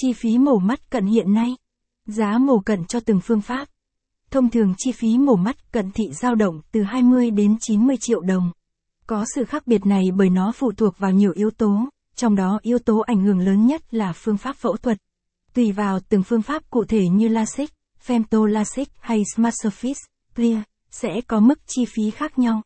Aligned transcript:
Chi 0.00 0.12
phí 0.12 0.38
mổ 0.38 0.58
mắt 0.58 0.90
cận 0.90 1.06
hiện 1.06 1.34
nay. 1.34 1.56
Giá 2.06 2.38
mổ 2.38 2.58
cận 2.58 2.84
cho 2.84 3.00
từng 3.00 3.20
phương 3.20 3.40
pháp. 3.40 3.68
Thông 4.30 4.50
thường 4.50 4.74
chi 4.78 4.92
phí 4.92 5.18
mổ 5.18 5.36
mắt 5.36 5.72
cận 5.72 5.90
thị 5.90 6.04
dao 6.12 6.34
động 6.34 6.60
từ 6.72 6.82
20 6.82 7.30
đến 7.30 7.56
90 7.60 7.96
triệu 8.00 8.20
đồng. 8.20 8.50
Có 9.06 9.24
sự 9.34 9.44
khác 9.44 9.66
biệt 9.66 9.86
này 9.86 10.10
bởi 10.16 10.30
nó 10.30 10.52
phụ 10.52 10.72
thuộc 10.72 10.98
vào 10.98 11.10
nhiều 11.10 11.32
yếu 11.34 11.50
tố, 11.50 11.88
trong 12.16 12.36
đó 12.36 12.58
yếu 12.62 12.78
tố 12.78 12.98
ảnh 12.98 13.24
hưởng 13.24 13.38
lớn 13.38 13.66
nhất 13.66 13.94
là 13.94 14.12
phương 14.12 14.36
pháp 14.36 14.56
phẫu 14.56 14.76
thuật. 14.76 14.98
Tùy 15.54 15.72
vào 15.72 16.00
từng 16.08 16.22
phương 16.22 16.42
pháp 16.42 16.70
cụ 16.70 16.84
thể 16.84 17.08
như 17.08 17.28
LASIK, 17.28 17.70
FemtoLASIK 18.06 18.86
hay 19.00 19.22
Smart 19.34 19.54
Surface, 19.64 20.06
Clear, 20.34 20.58
sẽ 20.90 21.20
có 21.26 21.40
mức 21.40 21.58
chi 21.66 21.84
phí 21.84 22.10
khác 22.10 22.38
nhau. 22.38 22.62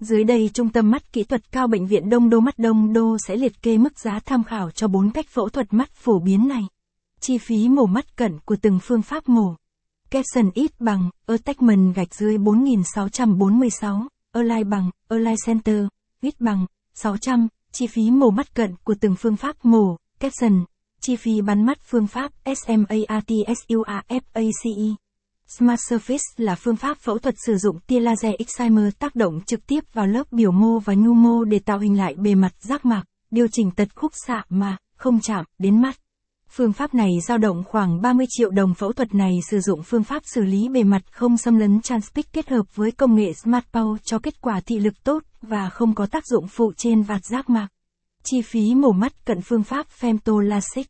Dưới 0.00 0.24
đây 0.24 0.50
Trung 0.54 0.68
tâm 0.68 0.90
Mắt 0.90 1.12
Kỹ 1.12 1.24
thuật 1.24 1.52
Cao 1.52 1.66
Bệnh 1.66 1.86
viện 1.86 2.10
Đông 2.10 2.30
Đô 2.30 2.40
Mắt 2.40 2.58
Đông 2.58 2.92
Đô 2.92 3.16
sẽ 3.26 3.36
liệt 3.36 3.62
kê 3.62 3.78
mức 3.78 3.98
giá 3.98 4.20
tham 4.24 4.44
khảo 4.44 4.70
cho 4.70 4.88
4 4.88 5.10
cách 5.10 5.26
phẫu 5.28 5.48
thuật 5.48 5.72
mắt 5.72 5.90
phổ 5.94 6.18
biến 6.18 6.48
này. 6.48 6.62
Chi 7.20 7.38
phí 7.38 7.68
mổ 7.68 7.86
mắt 7.86 8.16
cận 8.16 8.38
của 8.44 8.56
từng 8.62 8.78
phương 8.82 9.02
pháp 9.02 9.28
mổ. 9.28 9.54
Capson 10.10 10.50
ít 10.54 10.80
bằng, 10.80 11.10
Attachment 11.26 11.94
gạch 11.94 12.14
dưới 12.14 12.38
4646, 12.38 14.08
Align 14.32 14.70
bằng, 14.70 14.90
Align 15.08 15.34
Center, 15.46 15.86
ít 16.20 16.40
bằng, 16.40 16.66
600, 16.94 17.48
chi 17.72 17.86
phí 17.86 18.10
mổ 18.10 18.30
mắt 18.30 18.54
cận 18.54 18.74
của 18.84 18.94
từng 19.00 19.14
phương 19.18 19.36
pháp 19.36 19.64
mổ, 19.64 19.96
Capson, 20.20 20.64
chi 21.00 21.16
phí 21.16 21.40
bắn 21.40 21.66
mắt 21.66 21.78
phương 21.90 22.06
pháp 22.06 22.32
SMARTSUAFACE. 22.44 23.46
Smart 25.46 25.80
Surface 25.90 26.18
là 26.36 26.54
phương 26.54 26.76
pháp 26.76 26.98
phẫu 26.98 27.18
thuật 27.18 27.34
sử 27.46 27.56
dụng 27.56 27.78
tia 27.86 28.00
laser 28.00 28.34
excimer 28.38 28.94
tác 28.98 29.16
động 29.16 29.40
trực 29.46 29.66
tiếp 29.66 29.80
vào 29.92 30.06
lớp 30.06 30.32
biểu 30.32 30.50
mô 30.50 30.78
và 30.78 30.94
nhu 30.94 31.14
mô 31.14 31.44
để 31.44 31.58
tạo 31.58 31.78
hình 31.78 31.98
lại 31.98 32.14
bề 32.14 32.34
mặt 32.34 32.52
giác 32.60 32.84
mạc, 32.84 33.04
điều 33.30 33.46
chỉnh 33.52 33.70
tật 33.70 33.88
khúc 33.94 34.12
xạ 34.26 34.44
mà 34.48 34.76
không 34.96 35.20
chạm 35.20 35.44
đến 35.58 35.82
mắt. 35.82 35.96
Phương 36.50 36.72
pháp 36.72 36.94
này 36.94 37.10
dao 37.28 37.38
động 37.38 37.64
khoảng 37.64 38.00
30 38.00 38.26
triệu 38.28 38.50
đồng 38.50 38.74
phẫu 38.74 38.92
thuật 38.92 39.14
này 39.14 39.32
sử 39.50 39.60
dụng 39.60 39.82
phương 39.82 40.04
pháp 40.04 40.22
xử 40.34 40.42
lý 40.42 40.68
bề 40.68 40.82
mặt 40.82 41.02
không 41.12 41.36
xâm 41.36 41.58
lấn 41.58 41.80
Transpic 41.82 42.32
kết 42.32 42.48
hợp 42.48 42.66
với 42.74 42.90
công 42.90 43.14
nghệ 43.14 43.32
Smart 43.32 43.64
power 43.72 43.96
cho 44.04 44.18
kết 44.18 44.40
quả 44.40 44.60
thị 44.60 44.78
lực 44.78 45.04
tốt 45.04 45.22
và 45.42 45.70
không 45.70 45.94
có 45.94 46.06
tác 46.06 46.26
dụng 46.26 46.48
phụ 46.48 46.72
trên 46.76 47.02
vạt 47.02 47.24
giác 47.24 47.50
mạc. 47.50 47.68
Chi 48.24 48.42
phí 48.42 48.74
mổ 48.74 48.92
mắt 48.92 49.24
cận 49.24 49.40
phương 49.40 49.62
pháp 49.62 49.86
Femtolasic. 50.00 50.84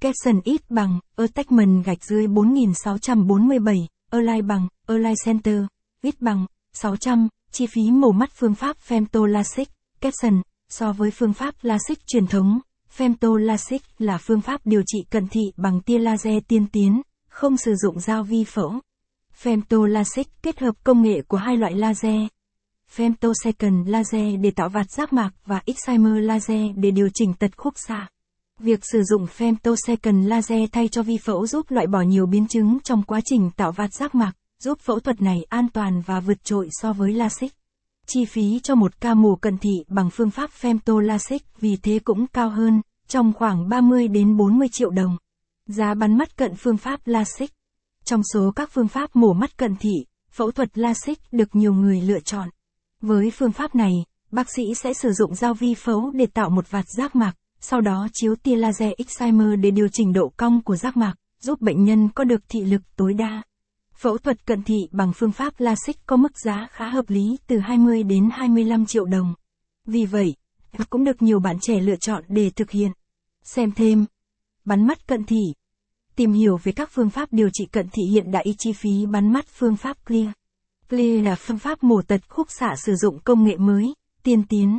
Capson 0.00 0.40
ít 0.44 0.70
bằng, 0.70 1.00
Attachment 1.16 1.84
gạch 1.84 2.04
dưới 2.04 2.26
4647, 2.26 3.88
Align 4.10 4.46
bằng, 4.46 4.68
Align 4.86 5.14
Center, 5.24 5.62
ít 6.02 6.20
bằng, 6.20 6.46
600, 6.72 7.28
chi 7.52 7.66
phí 7.66 7.90
mổ 7.90 8.12
mắt 8.12 8.30
phương 8.38 8.54
pháp 8.54 8.76
Femtolasic, 8.88 9.64
Capson, 10.00 10.42
so 10.68 10.92
với 10.92 11.10
phương 11.10 11.32
pháp 11.32 11.54
LASIK 11.62 12.06
truyền 12.06 12.26
thống, 12.26 12.60
Femtolasic 12.96 13.78
là 13.98 14.18
phương 14.18 14.40
pháp 14.40 14.60
điều 14.64 14.82
trị 14.86 14.98
cận 15.10 15.28
thị 15.28 15.40
bằng 15.56 15.80
tia 15.80 15.98
laser 15.98 16.42
tiên 16.48 16.66
tiến, 16.72 17.02
không 17.28 17.56
sử 17.56 17.74
dụng 17.74 18.00
dao 18.00 18.22
vi 18.22 18.44
phẫu. 18.44 18.72
Femtolasic 19.42 20.24
kết 20.42 20.60
hợp 20.60 20.74
công 20.84 21.02
nghệ 21.02 21.22
của 21.28 21.36
hai 21.36 21.56
loại 21.56 21.74
laser. 21.74 22.22
Femtosecond 22.96 23.86
laser 23.86 24.40
để 24.40 24.50
tạo 24.50 24.68
vạt 24.68 24.90
giác 24.90 25.12
mạc 25.12 25.30
và 25.46 25.62
Excimer 25.66 26.24
laser 26.24 26.70
để 26.76 26.90
điều 26.90 27.08
chỉnh 27.14 27.34
tật 27.34 27.56
khúc 27.56 27.74
xạ. 27.88 28.08
Việc 28.58 28.80
sử 28.82 29.02
dụng 29.02 29.26
femtosecond 29.38 30.28
laser 30.28 30.68
thay 30.72 30.88
cho 30.88 31.02
vi 31.02 31.18
phẫu 31.18 31.46
giúp 31.46 31.70
loại 31.70 31.86
bỏ 31.86 32.00
nhiều 32.00 32.26
biến 32.26 32.46
chứng 32.48 32.78
trong 32.84 33.02
quá 33.02 33.20
trình 33.24 33.50
tạo 33.56 33.72
vạt 33.72 33.90
giác 33.92 34.14
mạc, 34.14 34.32
giúp 34.58 34.78
phẫu 34.80 35.00
thuật 35.00 35.22
này 35.22 35.44
an 35.48 35.66
toàn 35.72 36.02
và 36.06 36.20
vượt 36.20 36.44
trội 36.44 36.68
so 36.70 36.92
với 36.92 37.12
LASIK. 37.12 37.52
Chi 38.06 38.24
phí 38.24 38.60
cho 38.62 38.74
một 38.74 39.00
ca 39.00 39.14
mổ 39.14 39.36
cận 39.36 39.58
thị 39.58 39.84
bằng 39.88 40.10
phương 40.10 40.30
pháp 40.30 40.50
femtolasic 40.60 41.38
vì 41.60 41.76
thế 41.76 41.98
cũng 41.98 42.26
cao 42.26 42.50
hơn, 42.50 42.82
trong 43.08 43.32
khoảng 43.32 43.68
30 43.68 44.08
đến 44.08 44.36
40 44.36 44.68
triệu 44.72 44.90
đồng. 44.90 45.16
Giá 45.66 45.94
bắn 45.94 46.18
mắt 46.18 46.36
cận 46.36 46.54
phương 46.56 46.76
pháp 46.76 47.00
LASIK. 47.04 47.50
Trong 48.04 48.22
số 48.32 48.52
các 48.56 48.70
phương 48.72 48.88
pháp 48.88 49.16
mổ 49.16 49.32
mắt 49.32 49.56
cận 49.56 49.76
thị, 49.76 49.94
phẫu 50.30 50.50
thuật 50.50 50.78
LASIK 50.78 51.18
được 51.32 51.48
nhiều 51.56 51.74
người 51.74 52.00
lựa 52.00 52.20
chọn. 52.20 52.48
Với 53.00 53.30
phương 53.30 53.52
pháp 53.52 53.74
này, 53.74 53.92
bác 54.30 54.50
sĩ 54.50 54.74
sẽ 54.74 54.94
sử 54.94 55.12
dụng 55.12 55.34
dao 55.34 55.54
vi 55.54 55.74
phẫu 55.74 56.10
để 56.10 56.26
tạo 56.26 56.50
một 56.50 56.70
vạt 56.70 56.84
giác 56.88 57.16
mạc, 57.16 57.32
sau 57.60 57.80
đó 57.80 58.08
chiếu 58.12 58.36
tia 58.36 58.56
laser 58.56 58.92
excimer 58.96 59.60
để 59.60 59.70
điều 59.70 59.88
chỉnh 59.92 60.12
độ 60.12 60.32
cong 60.36 60.62
của 60.62 60.76
giác 60.76 60.96
mạc, 60.96 61.14
giúp 61.40 61.60
bệnh 61.60 61.84
nhân 61.84 62.08
có 62.14 62.24
được 62.24 62.40
thị 62.48 62.60
lực 62.60 62.82
tối 62.96 63.14
đa. 63.14 63.42
Phẫu 63.96 64.18
thuật 64.18 64.46
cận 64.46 64.62
thị 64.62 64.88
bằng 64.90 65.12
phương 65.16 65.32
pháp 65.32 65.54
LASIK 65.58 66.06
có 66.06 66.16
mức 66.16 66.38
giá 66.44 66.68
khá 66.70 66.88
hợp 66.88 67.10
lý 67.10 67.36
từ 67.46 67.58
20 67.58 68.02
đến 68.02 68.28
25 68.32 68.86
triệu 68.86 69.04
đồng. 69.04 69.34
Vì 69.86 70.06
vậy, 70.06 70.34
cũng 70.90 71.04
được 71.04 71.22
nhiều 71.22 71.40
bạn 71.40 71.56
trẻ 71.60 71.80
lựa 71.80 71.96
chọn 71.96 72.24
để 72.28 72.50
thực 72.50 72.70
hiện. 72.70 72.92
Xem 73.42 73.72
thêm. 73.72 74.04
Bắn 74.64 74.86
mắt 74.86 75.06
cận 75.06 75.24
thị. 75.24 75.42
Tìm 76.16 76.32
hiểu 76.32 76.56
về 76.62 76.72
các 76.72 76.90
phương 76.92 77.10
pháp 77.10 77.28
điều 77.32 77.48
trị 77.52 77.66
cận 77.66 77.88
thị 77.92 78.02
hiện 78.10 78.30
đại 78.30 78.54
chi 78.58 78.72
phí 78.72 79.06
bắn 79.06 79.32
mắt 79.32 79.46
phương 79.48 79.76
pháp 79.76 80.06
Clear. 80.06 80.28
Clear 80.88 81.24
là 81.24 81.34
phương 81.34 81.58
pháp 81.58 81.82
mổ 81.82 82.02
tật 82.02 82.28
khúc 82.28 82.46
xạ 82.50 82.74
sử 82.76 82.94
dụng 82.94 83.18
công 83.24 83.44
nghệ 83.44 83.56
mới, 83.56 83.94
tiên 84.22 84.42
tiến, 84.48 84.78